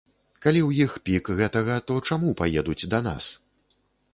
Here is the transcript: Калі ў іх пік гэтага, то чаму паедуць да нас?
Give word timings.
Калі 0.45 0.61
ў 0.67 0.87
іх 0.87 0.95
пік 1.09 1.29
гэтага, 1.41 1.75
то 1.91 1.99
чаму 2.07 2.33
паедуць 2.41 2.87
да 2.95 2.99
нас? 3.11 3.29